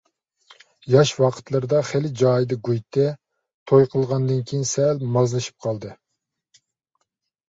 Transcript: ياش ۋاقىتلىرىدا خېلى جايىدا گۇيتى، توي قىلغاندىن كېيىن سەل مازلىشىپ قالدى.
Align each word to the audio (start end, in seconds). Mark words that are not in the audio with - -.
ياش 0.91 1.09
ۋاقىتلىرىدا 1.23 1.81
خېلى 1.89 2.09
جايىدا 2.21 2.57
گۇيتى، 2.67 3.05
توي 3.73 3.85
قىلغاندىن 3.91 4.39
كېيىن 4.53 4.65
سەل 4.71 5.03
مازلىشىپ 5.19 5.67
قالدى. 5.67 5.93